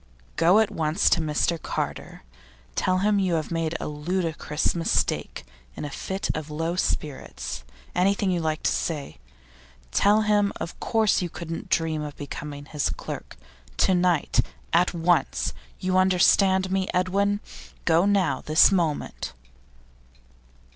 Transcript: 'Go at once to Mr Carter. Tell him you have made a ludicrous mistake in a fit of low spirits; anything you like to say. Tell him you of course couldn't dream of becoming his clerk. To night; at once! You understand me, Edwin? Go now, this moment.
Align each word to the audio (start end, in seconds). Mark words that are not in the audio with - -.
'Go 0.35 0.57
at 0.57 0.71
once 0.71 1.11
to 1.11 1.21
Mr 1.21 1.61
Carter. 1.61 2.23
Tell 2.73 2.97
him 3.05 3.19
you 3.19 3.35
have 3.35 3.51
made 3.51 3.77
a 3.79 3.87
ludicrous 3.87 4.73
mistake 4.73 5.45
in 5.75 5.85
a 5.85 5.91
fit 5.91 6.27
of 6.35 6.49
low 6.49 6.75
spirits; 6.75 7.63
anything 7.93 8.31
you 8.31 8.39
like 8.41 8.63
to 8.63 8.71
say. 8.71 9.19
Tell 9.91 10.21
him 10.21 10.47
you 10.47 10.51
of 10.55 10.79
course 10.79 11.21
couldn't 11.31 11.69
dream 11.69 12.01
of 12.01 12.17
becoming 12.17 12.65
his 12.65 12.89
clerk. 12.89 13.37
To 13.77 13.93
night; 13.93 14.39
at 14.73 14.95
once! 14.95 15.53
You 15.79 15.99
understand 15.99 16.71
me, 16.71 16.89
Edwin? 16.95 17.39
Go 17.85 18.07
now, 18.07 18.41
this 18.43 18.71
moment. 18.71 19.33